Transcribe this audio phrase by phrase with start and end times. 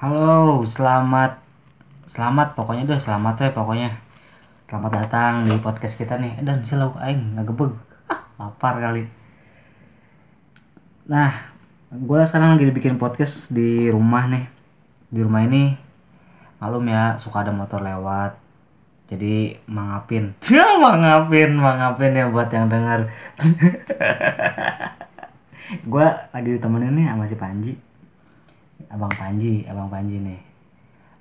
[0.00, 1.44] Halo, selamat
[2.08, 4.00] selamat pokoknya deh, selamat ya pokoknya.
[4.64, 6.40] Selamat datang di podcast kita nih.
[6.40, 7.76] Eh, Dan silau aing ngagebeg.
[8.08, 9.04] Ah, lapar kali.
[11.04, 11.52] Nah,
[11.92, 14.48] gue sekarang lagi bikin podcast di rumah nih.
[15.12, 15.76] Di rumah ini
[16.64, 18.40] malum ya suka ada motor lewat.
[19.12, 20.32] Jadi mangapin.
[20.48, 23.12] Ya, mangapin, mangapin ya buat yang dengar.
[25.92, 27.89] gue lagi ditemenin nih sama si Panji.
[28.90, 30.40] Abang Panji, Abang Panji nih.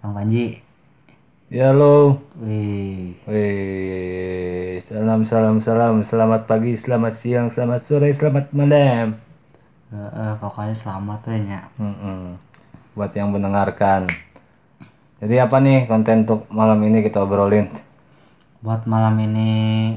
[0.02, 0.58] Abang Panji,
[1.50, 9.18] Ya lo, wih, wih, salam salam salam, selamat pagi, selamat siang, selamat sore, selamat malam.
[9.90, 11.62] Heeh, pokoknya selamat tuh ya.
[11.82, 12.38] Mm-mm.
[12.94, 14.06] Buat yang mendengarkan.
[15.18, 17.66] Jadi apa nih konten untuk malam ini kita obrolin?
[18.62, 19.50] Buat malam ini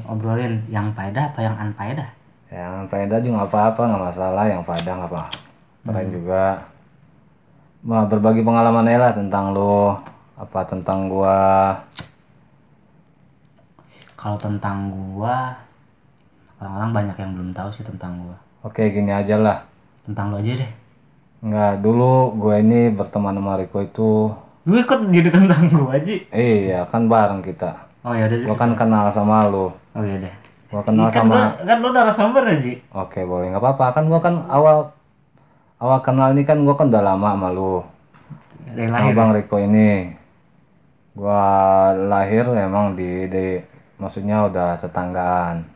[0.09, 2.09] obrolin yang faedah apa yang unfaedah?
[2.49, 4.45] Yang faedah juga apa-apa, nggak masalah.
[4.49, 5.23] Yang faedah nggak apa.
[5.85, 6.72] Keren juga.
[7.83, 9.99] Nah, berbagi pengalaman lah tentang lo,
[10.39, 11.75] apa tentang gua.
[14.15, 15.51] Kalau tentang gua,
[16.63, 18.39] orang-orang banyak yang belum tahu sih tentang gua.
[18.63, 19.67] Oke, gini aja lah.
[20.07, 20.71] Tentang lo aja deh.
[21.43, 24.31] Nggak, dulu gue ini berteman sama Riko itu
[24.63, 26.15] Lu ikut jadi tentang gua aja.
[26.31, 27.83] Iya, kan bareng kita.
[28.07, 28.47] Oh ya deh.
[28.47, 29.67] Gua kan kenal sama lu.
[29.91, 30.35] Oh iya deh.
[30.71, 32.71] Gua kenal kan sama gua, kan lo narasumber aja.
[32.95, 33.85] Oke, boleh nggak apa-apa.
[33.91, 34.95] Kan gua kan awal
[35.83, 37.83] awal kenal ini kan gua kan udah lama sama lu.
[38.71, 39.15] Dari Sama lahir.
[39.19, 40.15] Bang Riko ini.
[41.11, 41.43] Gua
[41.91, 43.59] lahir emang di di
[43.99, 45.67] maksudnya udah tetanggaan.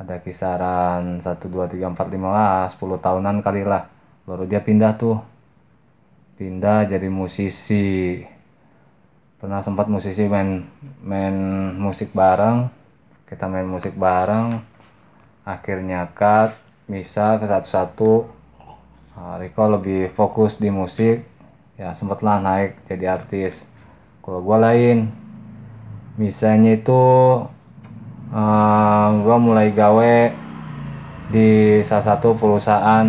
[0.00, 3.86] Ada kisaran 1 2 3 4 5 lah, 10 tahunan kali lah.
[4.24, 5.20] Baru dia pindah tuh.
[6.40, 8.24] Pindah jadi musisi.
[9.38, 10.64] Pernah sempat musisi main
[11.04, 11.36] main
[11.76, 12.66] musik bareng.
[13.28, 14.58] Kita main musik bareng.
[15.44, 16.56] Akhirnya cut,
[16.88, 18.43] bisa ke satu-satu.
[19.14, 21.22] Nah, Riko lebih fokus di musik.
[21.78, 23.54] Ya sempatlah naik jadi artis.
[24.26, 25.10] Kalau gua lain,
[26.18, 27.02] misalnya itu
[28.34, 30.34] eh, gua mulai gawe
[31.30, 33.06] di salah satu perusahaan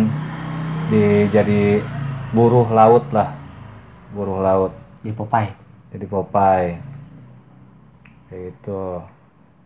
[0.90, 1.82] di jadi
[2.30, 3.34] buruh laut lah,
[4.14, 4.72] buruh laut.
[5.02, 5.54] Di Popeye.
[5.90, 6.78] jadi Popeye.
[8.30, 9.02] Kayak gitu.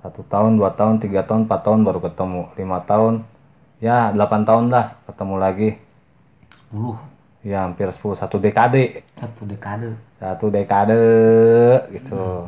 [0.00, 2.43] Satu tahun dua tahun tiga tahun empat tahun baru ketemu.
[2.56, 3.29] Lima tahun.
[3.81, 5.71] Ya delapan tahun lah ketemu lagi
[6.70, 9.03] 10 ya hampir 10 satu dekade.
[9.19, 9.91] Satu dekade.
[10.20, 11.03] satu dekade
[11.97, 12.47] gitu.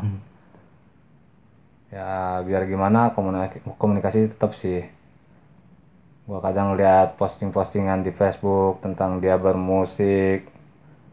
[1.92, 4.84] Ya biar gimana komunikasi, komunikasi tetap sih.
[6.24, 10.46] Gua kadang lihat posting-postingan di Facebook tentang dia bermusik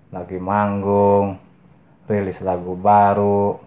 [0.10, 1.38] lagi manggung
[2.10, 3.62] rilis lagu baru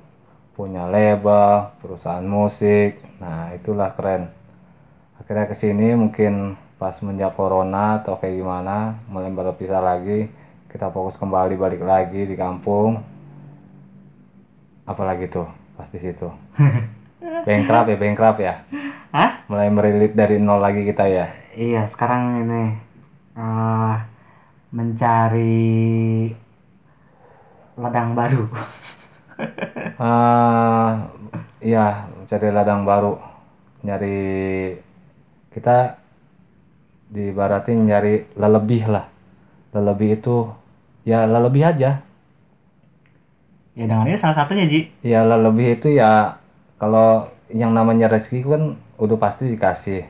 [0.52, 3.00] punya label perusahaan musik.
[3.22, 4.28] Nah itulah keren.
[5.16, 10.26] Akhirnya ke sini mungkin pas menjak corona atau kayak gimana mulai berpisah lagi
[10.66, 12.98] kita fokus kembali balik lagi di kampung.
[14.82, 15.46] Apalagi tuh
[15.78, 16.26] pas di situ.
[17.46, 18.66] Bengkrap ya bengkrap ya?
[19.14, 19.46] Hah?
[19.46, 21.30] mulai merilit dari nol lagi kita ya?
[21.54, 22.74] Iya, sekarang ini
[23.38, 23.96] eh
[24.74, 25.62] mencari
[27.78, 28.50] ladang baru.
[30.02, 30.90] eh
[31.70, 33.14] iya cari ladang baru.
[33.86, 34.18] Nyari
[35.54, 36.01] kita
[37.12, 39.04] dibaratin nyari lelebih lah.
[39.76, 40.48] Lelebih itu
[41.04, 42.00] ya lelebih aja.
[43.72, 44.92] Ya dengan ini salah satunya Ji.
[45.00, 46.36] ya lelebih itu ya
[46.76, 48.62] kalau yang namanya rezeki kan
[48.96, 50.08] udah pasti dikasih.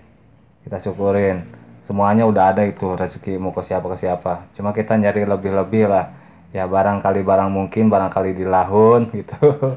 [0.62, 1.42] Kita syukurin.
[1.82, 4.46] Semuanya udah ada itu rezeki mau ke siapa ke siapa.
[4.54, 6.14] Cuma kita nyari lebih-lebih lah.
[6.54, 9.74] Ya barangkali barang mungkin barangkali di lahun gitu.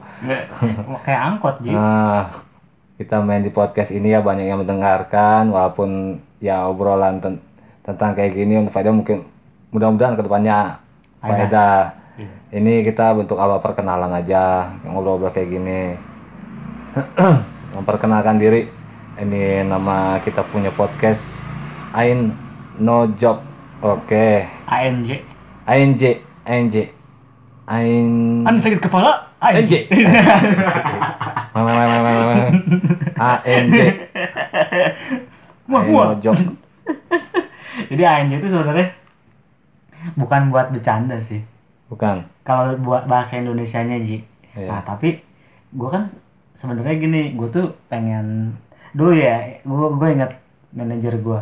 [1.02, 1.74] Kayak angkot Ji.
[1.74, 2.46] Nah,
[3.02, 7.42] kita main di podcast ini ya banyak yang mendengarkan walaupun ya obrolan ten-
[7.82, 9.26] tentang kayak gini untuk faedah mungkin
[9.74, 10.78] mudah-mudahan ke depannya
[11.18, 11.98] faedah.
[12.16, 12.62] Iya.
[12.62, 15.82] Ini kita bentuk awal perkenalan aja ngobrol-ngobrol kayak gini.
[17.76, 18.70] Memperkenalkan diri.
[19.16, 21.42] Ini nama kita punya podcast
[21.92, 22.32] Ain
[22.78, 23.42] No Job.
[23.82, 24.46] Oke.
[24.70, 25.26] ANJ.
[25.66, 26.02] ANJ
[26.46, 26.76] ANJ
[27.66, 29.34] Ain Anda sakit kepala?
[29.42, 29.90] ANJ.
[29.90, 29.94] ANJ.
[31.56, 31.88] Muah,
[35.66, 36.18] muah.
[36.22, 36.36] Job.
[37.90, 38.88] Jadi ANJ itu sebenarnya
[40.16, 41.42] bukan buat bercanda sih.
[41.90, 42.26] Bukan.
[42.46, 44.22] Kalau buat bahasa Indonesianya Ji.
[44.56, 44.70] Iya.
[44.70, 45.22] Nah, tapi
[45.76, 46.08] gue kan
[46.56, 48.56] sebenarnya gini, gue tuh pengen
[48.96, 50.32] dulu ya, gue gue ingat
[50.72, 51.40] manajer gue.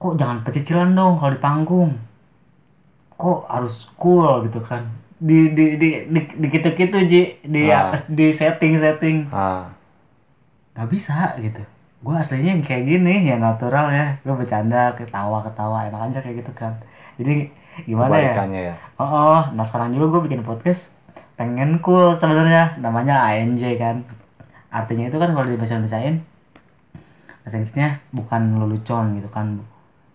[0.00, 1.90] Kok jangan pecicilan dong kalau di panggung.
[3.14, 4.88] Kok harus cool gitu kan.
[5.22, 8.02] Di di di di, di gitu-gitu Ji, di Ah.
[8.10, 9.30] di setting-setting.
[9.30, 9.70] Ah.
[10.74, 11.62] Gak bisa gitu.
[12.02, 14.18] Gue aslinya yang kayak gini, ya natural ya.
[14.26, 16.74] Gue bercanda, ketawa-ketawa, enak aja kayak gitu kan.
[17.16, 18.74] Jadi gimana ya ya.
[19.00, 20.92] oh, oh nah sekarang juga gue bikin podcast
[21.40, 24.04] pengen cool sebenarnya namanya ANJ kan
[24.68, 26.20] artinya itu kan kalau di bahasa Indonesiain
[27.42, 29.64] bahasa Inggrisnya bukan lelucon gitu kan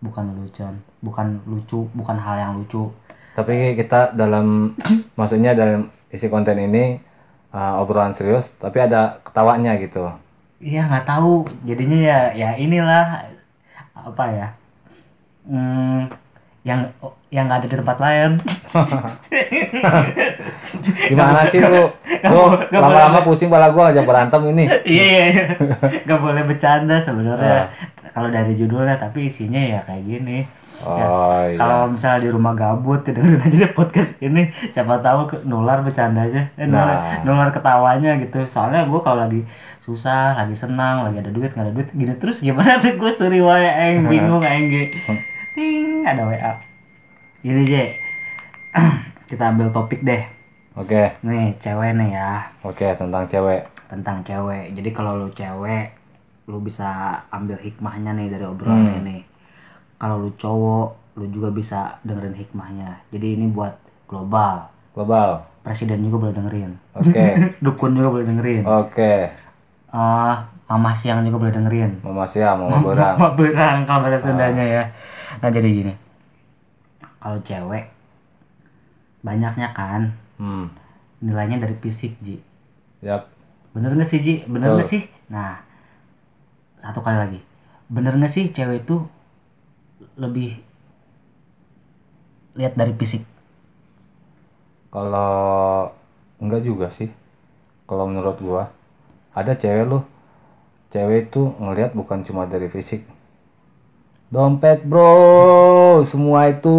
[0.06, 2.94] bukan lelucon bukan lucu bukan hal yang lucu
[3.38, 4.74] Tapi kita dalam
[5.14, 6.98] maksudnya dalam isi konten ini
[7.54, 10.10] uh, obrolan serius tapi ada ketawanya gitu.
[10.58, 13.30] Iya nggak tahu jadinya ya ya inilah
[13.94, 14.48] apa ya
[15.46, 16.10] hmm,
[16.66, 16.90] yang
[17.30, 18.32] yang nggak ada di tempat lain
[21.10, 21.86] Gimana sih lu?
[22.26, 24.64] Lu lama-lama pusing pala gua ngajak berantem ini.
[24.88, 25.46] iya iya iya.
[26.06, 27.66] nggak boleh bercanda sebenarnya Ah.
[28.14, 30.38] kalau dari judulnya tapi isinya ya kayak gini
[30.86, 30.94] Oh
[31.42, 31.58] iya.
[31.58, 36.54] kalau misalnya di rumah gabut ya dengerin aja deh podcast ini siapa tahu nular bercandanya.
[36.54, 37.22] Eh, nular, Nah.
[37.24, 38.46] nular ketawanya gitu.
[38.46, 39.42] Soalnya gue kalau lagi
[39.82, 43.40] susah lagi senang lagi ada duit nggak ada duit gini terus gimana tuh gue seri
[43.40, 44.04] wae eng?
[44.12, 44.84] Bingung eng ge
[45.56, 46.36] ting ada wa
[47.40, 47.86] ini je
[49.30, 50.28] kita ambil topik deh.
[50.76, 52.54] Oke, nih cewek nih ya.
[52.62, 53.66] Oke tentang cewek.
[53.88, 54.76] tentang cewek.
[54.76, 55.96] Jadi kalau lu cewek
[56.46, 59.00] lu bisa ambil hikmahnya nih dari obrolan Hmm.
[59.02, 59.24] ini
[59.98, 63.74] kalau lu cowok lu juga bisa dengerin hikmahnya jadi ini buat
[64.06, 65.46] global Global.
[65.62, 67.26] presiden juga boleh dengerin Oke.
[67.66, 69.14] dukun juga boleh dengerin Oke.
[69.88, 70.36] Eh,
[70.68, 73.16] mama siang juga boleh dengerin Mama siap, mama berang.
[73.16, 74.84] mama berang kalau bahasa Sundanya ya
[75.38, 75.94] nah jadi gini
[77.18, 77.90] kalau cewek
[79.22, 80.70] banyaknya kan Hmm.
[81.18, 82.38] nilainya dari fisik Ji
[83.02, 83.26] Yap.
[83.74, 84.36] Bener gak sih Ji?
[84.46, 84.78] Bener Betul.
[84.80, 85.02] gak sih?
[85.30, 85.62] Nah,
[86.78, 87.40] satu kali lagi.
[87.88, 89.02] Bener gak sih cewek itu
[90.18, 90.58] lebih
[92.58, 93.24] lihat dari fisik?
[94.90, 95.94] Kalau
[96.42, 97.14] enggak juga sih.
[97.88, 98.74] Kalau menurut gua
[99.32, 100.02] ada cewek lu.
[100.90, 103.06] Cewek itu ngelihat bukan cuma dari fisik.
[104.34, 106.74] Dompet bro, semua itu.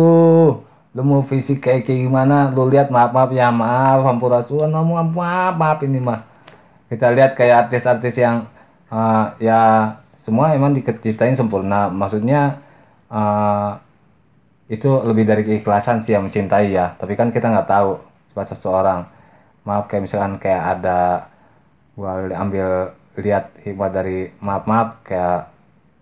[0.93, 2.50] Lu mau fisik kayak kayak gimana?
[2.50, 6.26] Lu lihat maaf maaf ya maaf, hampurasun, maaf maaf maaf ini mah.
[6.90, 8.50] Kita lihat kayak artis-artis yang
[8.90, 9.61] eh, ya
[10.20, 11.87] semua emang diciptain sempurna.
[11.88, 12.61] Maksudnya
[13.12, 13.70] eh,
[14.69, 16.96] itu lebih dari keikhlasan sih yang mencintai ya.
[17.00, 18.00] Tapi kan kita nggak tahu
[18.32, 19.00] sifat seseorang.
[19.64, 21.28] Maaf kayak misalkan kayak ada
[21.96, 25.50] gua ambil lihat hikmah dari maaf maaf kayak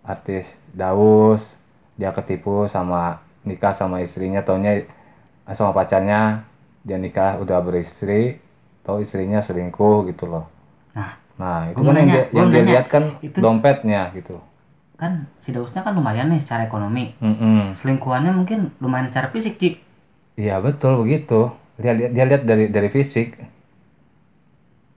[0.05, 1.57] artis Daus
[1.97, 6.45] dia ketipu sama nikah sama istrinya taunya eh, sama pacarnya
[6.85, 8.39] dia nikah udah beristri
[8.85, 10.47] tau istrinya selingkuh gitu loh.
[10.95, 14.39] Nah, nah itu kan yang dia, yang dia lihat kan itu- dompetnya gitu
[14.97, 17.13] kan si Dausnya kan lumayan nih secara ekonomi.
[17.21, 17.77] Mm-mm.
[17.77, 19.77] Selingkuhannya mungkin lumayan secara fisik, Ci.
[20.37, 21.53] Iya betul begitu.
[21.77, 23.37] Dia lihat dia lihat dari dari fisik.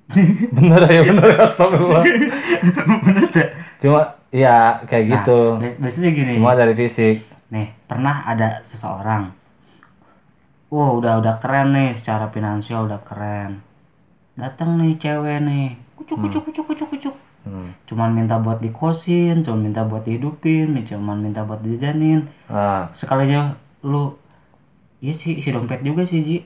[0.57, 2.01] bener ya bener ya astagfirullah.
[3.05, 3.45] Bener.
[3.77, 4.01] Cuma
[4.33, 5.39] ya kayak Nah, gitu.
[5.61, 6.31] bi- Biasanya gini.
[6.33, 7.17] Semua dari fisik.
[7.53, 9.29] Nih, pernah ada seseorang.
[10.69, 13.61] Wow, udah udah keren nih secara finansial udah keren.
[14.33, 15.77] Datang nih cewek nih.
[15.97, 17.15] Kucuk kucuk kucuk kucuk kucuk.
[17.49, 17.73] Hmm.
[17.83, 22.29] Cuman minta buat dikosin, cuman minta buat dihidupin, cuman minta buat dijanin.
[22.45, 23.51] Nah, Sekalinya
[23.81, 24.13] lu
[24.99, 26.37] Iya sih, isi dompet juga sih, Ji.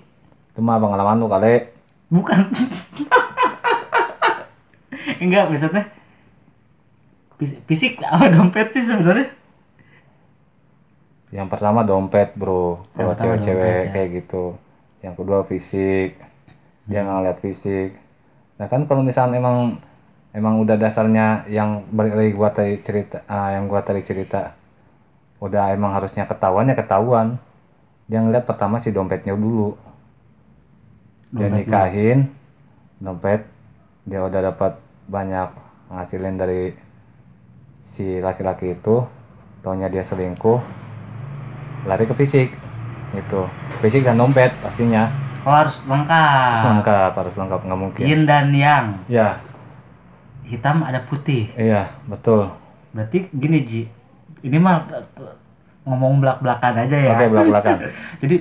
[0.47, 1.73] itu mah pengalaman lu kali.
[2.07, 2.37] Bukan.
[5.17, 5.89] Enggak, maksudnya
[7.35, 9.33] fis- fisik apa dompet sih sebenarnya?
[11.33, 12.85] Yang pertama dompet, Bro.
[12.93, 13.91] Kalau cewek-cewek ya.
[13.91, 14.53] kayak gitu.
[15.01, 16.21] Yang kedua fisik.
[16.85, 17.03] Dia Hmm.
[17.03, 17.89] nggak ngeliat fisik.
[18.55, 19.81] Nah, kan kalau misalnya emang
[20.33, 24.57] emang udah dasarnya yang balik lagi gua tadi cerita ah, yang gua tadi cerita.
[25.39, 27.37] Udah emang harusnya ketahuan ya ketahuan.
[28.09, 29.77] Dia ngeliat pertama si dompetnya dulu.
[31.31, 32.33] Dia nikahin
[32.99, 33.45] dompet.
[34.03, 34.75] Dia udah dapat
[35.07, 35.49] banyak
[35.93, 36.75] ngasilin dari
[37.87, 39.05] si laki-laki itu.
[39.63, 40.59] Taunya dia selingkuh
[41.87, 42.51] lari ke fisik
[43.15, 43.47] gitu.
[43.83, 45.11] Fisik dan dompet pastinya.
[45.43, 46.63] Oh, harus harus lengkap.
[46.71, 48.03] lengkap harus lengkap nggak mungkin.
[48.07, 49.03] Yin dan yang.
[49.11, 49.43] ya
[50.43, 51.49] Hitam ada putih.
[51.55, 52.51] iya betul
[52.91, 53.83] Berarti gini, Ji.
[54.41, 55.33] Ini mah eh,
[55.83, 57.11] ngomong belak-belakan aja ya.
[57.15, 57.75] oke belak belakan
[58.21, 58.35] Jadi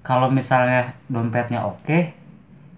[0.00, 2.12] kalau misalnya dompetnya oke,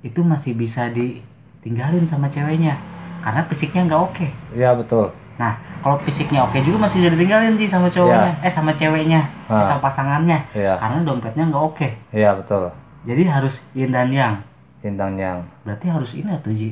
[0.00, 2.78] itu masih bisa ditinggalin sama ceweknya.
[3.18, 4.26] Karena fisiknya nggak oke.
[4.54, 5.52] iya betul Nah,
[5.82, 9.66] kalau fisiknya oke juga masih bisa ditinggalin sih sama cowoknya, eh sama ceweknya, eh, Ah.
[9.66, 10.38] sama pasangannya.
[10.54, 11.88] iya Karena dompetnya nggak oke.
[12.08, 12.72] iya betul
[13.04, 14.40] Jadi harus yin dan yang.
[14.80, 16.70] bintang yang Berarti harus ini tuh Ji.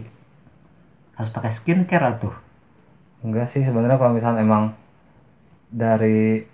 [1.17, 2.35] Harus pakai skincare tuh.
[3.25, 4.65] enggak sih sebenarnya kalau misalnya emang
[5.71, 6.45] dari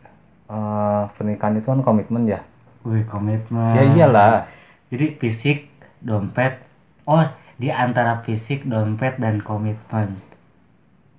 [0.50, 2.40] eh, pernikahan itu kan komitmen ya
[2.88, 3.76] Wih, komitmen.
[3.76, 4.32] ya iyalah
[4.90, 5.58] Jadi fisik,
[6.02, 6.52] dompet.
[7.06, 7.22] Oh,
[7.62, 10.08] di antara fisik, dompet dan komitmen.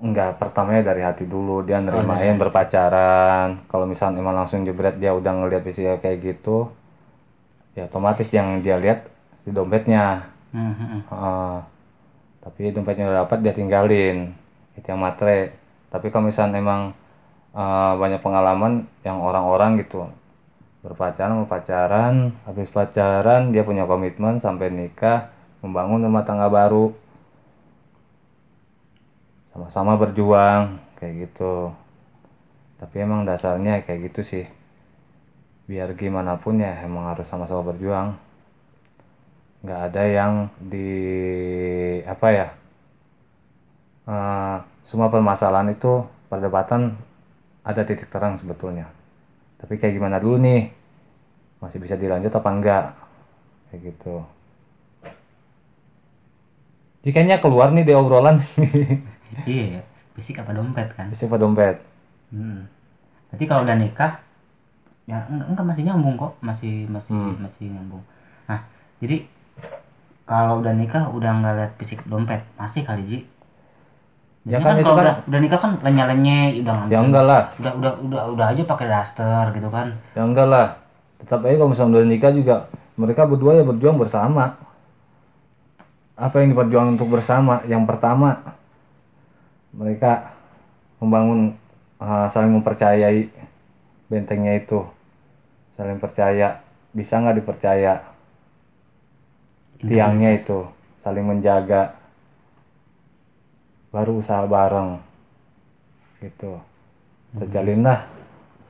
[0.05, 3.47] Enggak, pertamanya dari hati dulu dia Oh, nerimain berpacaran.
[3.71, 6.57] Kalau misalnya emang langsung jebret dia udah ngeliat fisiknya kayak gitu,
[7.77, 8.99] ya otomatis yang dia lihat
[9.45, 11.01] di dompetnya Hmm, hmm, hmm.
[12.41, 14.33] Tapi dompetnya udah dapat dia tinggalin
[14.73, 15.53] itu yang matre.
[15.93, 16.81] Tapi kalau misalnya emang
[17.53, 20.09] eh, banyak pengalaman yang orang-orang gitu
[20.81, 25.29] berpacaran berpacaran habis pacaran dia punya komitmen sampai nikah
[25.61, 26.89] membangun rumah tangga baru.
[29.53, 31.69] Sama-sama berjuang kayak gitu.
[32.81, 34.45] Tapi emang dasarnya kayak gitu sih.
[35.69, 38.17] Biar gimana pun ya emang harus sama-sama berjuang
[39.61, 40.89] nggak ada yang di
[42.05, 42.47] apa ya
[44.09, 44.55] eh,
[44.89, 46.95] semua permasalahan itu perdebatan
[47.61, 48.89] ada titik terang sebetulnya.
[49.61, 50.61] Tapi kayak gimana dulu nih?
[51.61, 52.85] Masih bisa dilanjut apa enggak?
[53.69, 54.15] Kayak gitu.
[57.01, 58.37] Jikanya keluar nih di obrolan.
[59.47, 59.81] Iya ya
[60.13, 61.07] fisik apa dompet kan?
[61.07, 61.79] Bisa apa dompet?
[62.35, 62.67] Hmm.
[63.31, 64.19] berarti kalau udah nikah
[65.07, 66.33] ya enggak, enggak masih nyambung kok.
[66.43, 67.39] Masih masih Hmm.
[67.39, 68.03] masih nyambung.
[68.51, 68.59] Nah
[68.99, 69.23] jadi
[70.25, 72.41] kalau udah nikah udah nggak lihat fisik dompet.
[72.55, 73.19] Masih kali ji.
[74.41, 76.99] Ya Biasanya kan kan, itu kalau kan- udah, udah nikah kan lenye-lenye udah ngambil ya
[77.05, 77.43] enggak lah.
[77.61, 79.87] Udah udah udah udah aja pakai daster gitu kan.
[80.17, 80.67] Ya enggak lah.
[81.21, 82.55] Tetap aja kalau misalnya udah nikah juga
[82.97, 84.57] mereka berdua ya berjuang bersama.
[86.17, 87.61] Apa yang diperjuangkan untuk bersama?
[87.69, 88.29] Yang pertama
[89.73, 90.33] mereka
[90.97, 91.57] membangun
[91.97, 93.29] uh, saling mempercayai
[94.09, 94.81] bentengnya itu.
[95.77, 96.65] Saling percaya.
[96.91, 98.10] Bisa nggak dipercaya
[99.81, 100.65] tiangnya itu
[101.01, 101.97] saling menjaga.
[103.91, 105.03] Baru usaha bareng
[106.23, 106.61] gitu.
[107.35, 108.07] Terjalinlah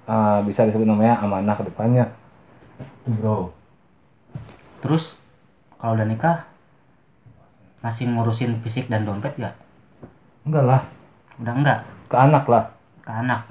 [0.10, 2.10] uh, bisa disebut namanya amanah ke depannya.
[3.06, 3.54] Bro.
[4.82, 5.14] Terus
[5.78, 6.38] kalau udah nikah
[7.86, 9.54] masih ngurusin fisik dan dompet gak
[10.46, 10.82] enggak lah.
[11.38, 12.64] Udah enggak ke anak lah.
[13.06, 13.46] Ke anak.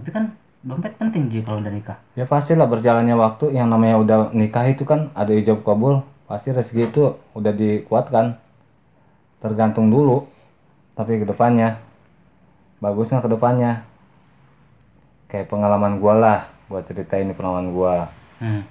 [0.00, 0.24] Tapi kan
[0.64, 2.00] dompet penting ji kalau udah nikah.
[2.16, 3.52] Ya pastilah berjalannya waktu.
[3.52, 8.38] Yang namanya udah nikah itu kan ada ijab kabul pasti rezeki itu udah dikuatkan.
[9.38, 10.26] Tergantung dulu
[10.98, 11.78] tapi ke depannya.
[12.82, 13.86] Bagusnya ke depannya.
[15.30, 18.10] Kayak pengalaman gua lah gua ceritain ini pengalaman gua.
[18.42, 18.62] Hmm.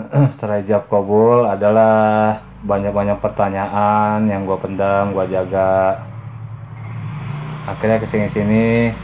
[0.32, 6.06] setelah ijab kabul adalah banyak-banyak pertanyaan yang gua pendam gua jaga.
[7.66, 8.94] Akhirnya ke sini-sini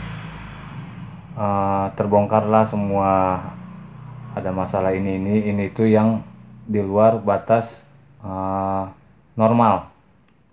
[1.35, 3.42] eh, terbongkarlah semua.
[4.37, 6.20] Ada masalah ini ini ini itu yang
[6.66, 7.87] di luar batas
[8.20, 8.85] eh,
[9.38, 9.90] normal.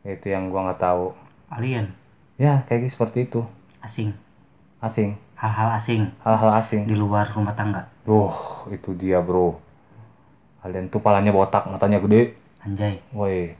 [0.06, 1.18] Itu yang gua nggak tahu.
[1.50, 1.90] Alien?
[2.38, 3.42] Ya kayak gitu, seperti itu.
[3.82, 4.14] Asing?
[4.82, 5.18] Asing.
[5.38, 6.08] Hal-hal asing?
[6.24, 6.88] Hal-hal asing.
[6.88, 7.90] Di luar rumah tangga?
[8.08, 8.34] Duh,
[8.72, 9.60] itu dia bro.
[10.64, 12.40] Kalian tuh palanya botak matanya gede.
[12.64, 13.04] Anjay.
[13.12, 13.52] Woi.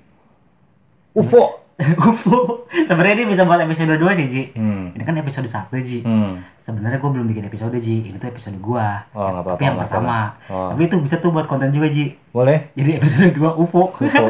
[1.14, 1.63] UFO
[2.06, 4.44] UFO sebenarnya ini bisa buat episode 2 sih Ji.
[4.54, 4.94] Hmm.
[4.94, 6.06] ini kan episode 1 Ji.
[6.06, 6.46] Hmm.
[6.62, 8.14] sebenarnya gue belum bikin episode Ji.
[8.14, 9.02] Ini tuh episode gua.
[9.18, 10.38] Oh nggak apa-apa tapi yang pertama.
[10.48, 10.70] Oh.
[10.70, 12.14] tapi itu bisa tuh buat konten juga Ji.
[12.30, 12.70] Boleh.
[12.78, 14.26] Jadi episode 2 UFO UFO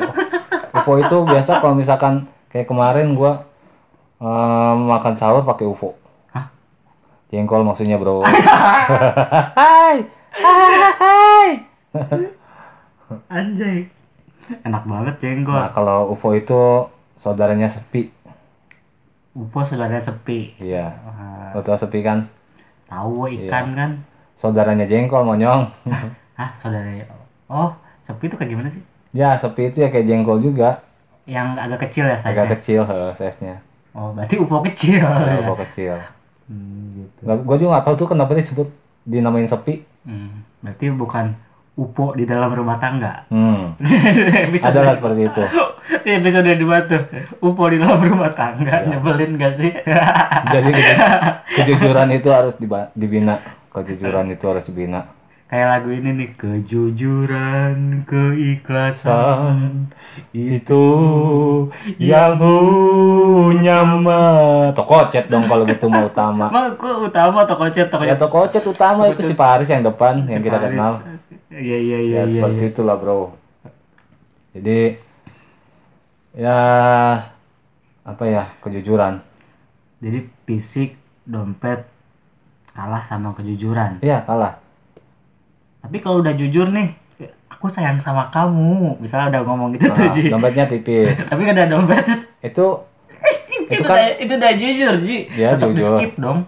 [0.73, 3.43] UFO itu biasa kalau misalkan kayak kemarin gua
[4.23, 5.99] eh, makan sahur pakai UFO
[6.31, 6.47] Hah?
[7.27, 8.23] jengkol maksudnya bro.
[9.59, 10.07] Hai.
[10.31, 11.49] Hai.
[13.27, 13.91] Anjay.
[14.63, 15.59] Enak banget jengkol.
[15.59, 16.87] Nah kalau UFO itu
[17.23, 18.11] saudaranya sepi.
[19.31, 20.59] UFO saudaranya sepi.
[20.59, 20.91] Iya.
[21.07, 22.27] Wah, lo tau sepi kan?
[22.91, 23.47] Tahu Iya.
[23.47, 23.91] ikan kan?
[24.35, 25.71] Saudaranya jengkol monyong.
[26.39, 27.07] Hah saudaranya
[27.47, 27.71] oh
[28.03, 28.83] sepi itu kayak gimana sih?
[29.15, 30.83] Ya sepi itu ya kayak jengkol juga.
[31.23, 33.55] Yang agak kecil ya size agak kecil eh, size-nya.
[33.95, 34.99] Oh berarti UFO kecil.
[34.99, 35.47] Ya, ya.
[35.47, 35.95] UFO kecil.
[36.51, 37.23] Hmm, gitu.
[37.23, 38.67] gue juga nggak tahu tuh kenapa disebut
[39.07, 39.87] dinamain sepi.
[40.03, 41.31] Hmm, berarti bukan
[41.73, 43.25] UFO di dalam rumah tangga.
[43.27, 43.73] Hmm.
[44.45, 45.43] episode adalah seperti itu.
[46.05, 47.01] Episode 2 tuh
[47.41, 48.93] UFO di dalam rumah tangga Iya.
[48.93, 49.71] nyebelin gak sih?
[50.45, 50.99] Jadi keju-
[51.57, 52.53] kejujuran itu harus
[52.93, 53.41] dibina.
[53.69, 55.09] Kejujuran itu harus dibina.
[55.49, 59.85] Kayak lagu ini nih kejujuran keikhlasan
[60.31, 60.85] itu
[61.95, 62.41] yang
[63.55, 64.21] nyama
[64.73, 66.49] toko chat dong kalau gitu mau utama.
[66.49, 68.19] Aku utama toko chat toko ya chat.
[68.19, 70.69] toko chat utama itu si Paris yang depan yang kita Paris.
[70.69, 70.93] kenal
[71.53, 72.71] iya iya iya ya iya seperti iya.
[72.73, 73.21] itulah bro.
[74.53, 74.79] Jadi
[76.33, 76.59] ya
[78.03, 79.21] apa ya kejujuran.
[80.01, 80.19] Jadi
[80.49, 81.85] fisik dompet
[82.73, 84.01] kalah sama kejujuran.
[84.01, 84.59] Iya kalah.
[85.83, 86.95] Tapi kalau udah jujur nih
[87.63, 88.97] aku sayang sama kamu.
[88.99, 90.23] Misalnya udah ngomong gitu tuh Nah, Ji.
[90.27, 91.15] dompetnya tipis.
[91.29, 92.03] Tapi kan ada dompet.
[92.41, 92.83] Itu
[93.71, 95.17] itu, itu kan udah, itu udah jujur Ji.
[95.37, 95.97] Ya, tetap di jujur.
[96.01, 96.39] skip dong.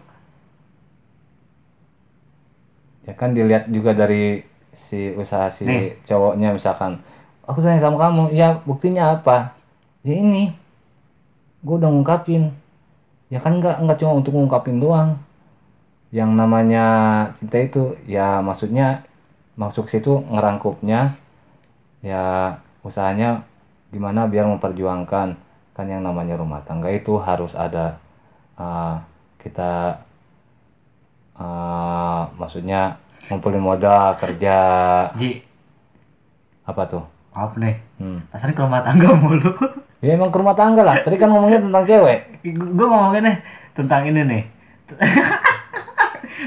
[3.06, 5.96] Ya kan dilihat juga dari si usaha si Nih.
[6.04, 7.00] cowoknya misalkan
[7.48, 9.56] aku sayang sama kamu ya buktinya apa?
[10.06, 10.54] Ya ini
[11.66, 12.54] gue udah ngungkapin.
[13.34, 15.18] Ya kan nggak nggak cuma untuk ngungkapin doang.
[16.14, 16.86] Yang namanya
[17.42, 19.02] cinta itu ya maksudnya
[19.56, 21.16] masuk situ ngerangkupnya
[22.06, 22.56] ya
[22.86, 23.48] usahanya
[23.90, 25.40] gimana biar memperjuangkan.
[25.76, 28.00] Kan yang namanya rumah tangga itu harus ada
[28.56, 29.02] uh,
[29.42, 30.00] kita
[31.36, 34.58] uh, maksudnya ngumpulin modal kerja.
[35.14, 35.42] Ji.
[36.64, 37.04] Apa tuh?
[37.32, 37.76] Maaf nih.
[37.96, 38.20] Hmm.
[38.30, 39.52] rasanya ke rumah tangga mulu.
[40.00, 40.98] Ya emang ke rumah tangga lah.
[41.00, 42.20] Tadi kan ngomongnya tentang cewek.
[42.48, 43.38] Gue ngomongin nih
[43.74, 44.44] tentang ini nih.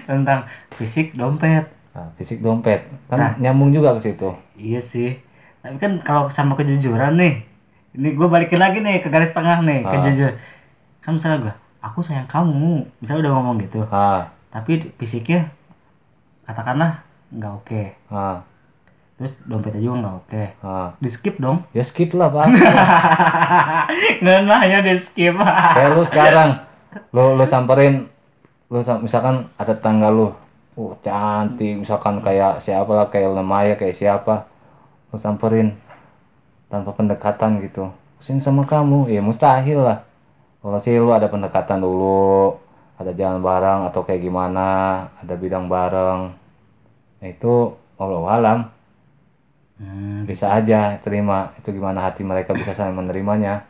[0.05, 1.65] Tentang fisik dompet.
[1.91, 2.87] Nah, fisik dompet.
[3.09, 3.33] Kan Nah.
[3.37, 4.31] nyambung juga ke situ.
[4.55, 5.19] Iya sih.
[5.59, 7.43] Tapi kan kalau sama kejujuran nih
[7.91, 9.91] ini gue balikin lagi nih ke garis tengah nih Ah.
[9.97, 10.35] kejujuran
[11.01, 12.87] kan misalnya gue aku sayang kamu.
[13.01, 13.81] Misalnya udah ngomong gitu.
[13.89, 14.29] Ah.
[14.49, 15.51] Tapi fisiknya
[16.49, 17.83] katakanlah nggak oke.
[18.09, 18.41] Ah
[19.21, 20.43] terus dompetnya juga nggak oke.
[20.65, 21.61] Ah di skip dong.
[21.77, 22.49] Ya skip lah pak.
[24.25, 25.37] Nggak nanya di skip.
[25.37, 26.51] Kayak lu sekarang
[27.13, 28.09] lu lu samperin
[28.73, 30.33] lu misalkan ada tetangga lu
[30.79, 34.49] uh cantik misalkan kayak siapa lah kayak Lemaya kayak siapa
[35.13, 35.77] lu samperin
[36.73, 37.93] tanpa pendekatan gitu.
[38.25, 39.13] Sini sama kamu.
[39.13, 40.09] Ya mustahil lah.
[40.65, 42.57] Kalau sih lu ada pendekatan dulu
[42.99, 44.67] ada jalan bareng atau kayak gimana
[45.17, 46.35] ada bidang bareng.
[47.19, 48.59] Nah, itu Allah alam.
[49.79, 51.55] Hmm, bisa aja terima.
[51.63, 53.63] Itu gimana hati mereka bisa saling menerimanya.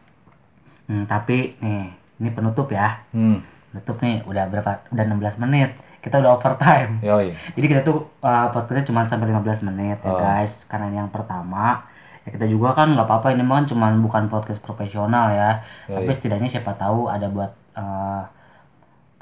[0.88, 3.04] Hmm, tapi nih ini penutup ya.
[3.12, 3.44] Hmm.
[3.68, 5.76] Penutup nih udah berapa udah 16 menit.
[6.00, 7.04] Kita udah overtime.
[7.52, 10.16] Jadi kita tuh uh, podcastnya cuma sampai 15 menit ya Oh.
[10.16, 10.64] guys.
[10.64, 11.84] Karena yang pertama
[12.24, 13.36] ya kita juga kan nggak apa-apa.
[13.36, 15.60] Ini kan cuma bukan podcast profesional ya.
[16.00, 18.24] Tapi setidaknya siapa tahu ada buat uh,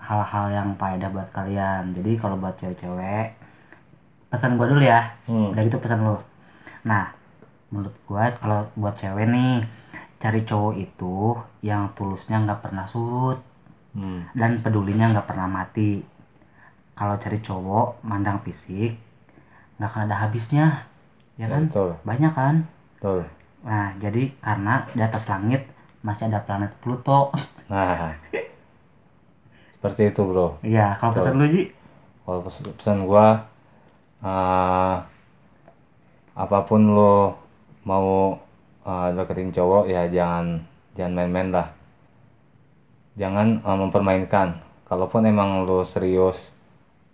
[0.06, 1.90] hal-hal yang faedah buat kalian.
[1.92, 3.34] Jadi kalau buat cewek-cewek
[4.30, 5.02] pesan gua dulu ya.
[5.26, 5.50] Hmm.
[5.50, 6.16] udah gitu pesan lu.
[6.86, 7.10] Nah
[7.68, 9.66] menurut gua kalau buat cewek nih
[10.16, 13.42] cari cowok itu yang tulusnya nggak pernah surut
[13.96, 14.28] Hmm.
[14.36, 16.04] dan pedulinya nggak pernah mati.
[16.92, 18.94] Kalau cari cowok mandang fisik
[19.76, 20.66] nggak akan ada habisnya.
[21.36, 21.68] Ya kan?
[21.68, 21.96] betul.
[22.04, 22.54] Banyak kan?
[22.96, 23.24] Betul.
[23.64, 25.64] Nah jadi karena di atas langit
[26.00, 27.34] masih ada planet Pluto.
[27.66, 28.14] Nah,
[29.86, 30.48] seperti itu bro.
[30.68, 31.62] iya kalau pesan lu Ji
[32.26, 33.46] Kalau pes- pesan gua,
[34.24, 34.96] eh,
[36.36, 37.16] apa pun lo
[37.88, 38.36] mau
[38.86, 40.44] eh, deketin cowok ya jangan
[40.96, 41.66] jangan main-main lah.
[43.20, 44.48] Jangan eh, mempermainkan.
[44.86, 46.38] Kalaupun emang lo serius,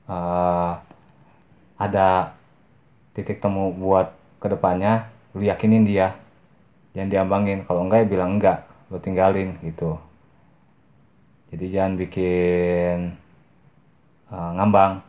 [0.09, 0.73] eh,
[1.79, 2.09] ada
[3.17, 6.17] titik temu buat ke depannya, lu yakinin dia,
[6.95, 7.59] jangan diambangin.
[7.69, 8.59] Kalau enggak ya bilang enggak,
[8.93, 9.99] lo tinggalin gitu.
[11.53, 12.97] Jadi jangan bikin
[14.29, 15.05] uh, ngambang.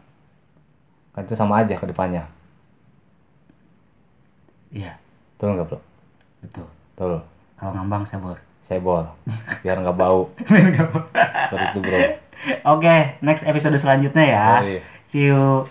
[1.13, 2.27] Kan itu sama aja ke depannya.
[4.73, 4.97] iya
[5.37, 5.77] Betul nggak bro?
[6.41, 7.21] betul Betul.
[7.55, 9.05] kalau ngambang sebor Sebol.
[9.61, 10.31] Biar nggak bau.
[10.41, 11.99] Seperti itu bro.
[12.73, 14.77] oke next episode selanjutnya ya Yoi.
[15.05, 15.63] see you